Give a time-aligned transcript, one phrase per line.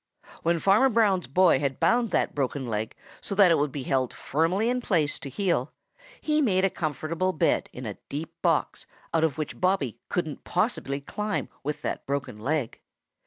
[0.41, 4.15] When Farmer Brown's boy had bound that broken leg so that it would be held
[4.15, 5.73] firmly in place to heal,
[6.19, 11.01] he made a comfortable bed in a deep box out of which Bobby couldn't possibly
[11.01, 12.79] climb with that broken leg.